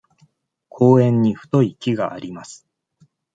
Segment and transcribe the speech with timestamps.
[0.67, 2.65] 公園に太い木があります。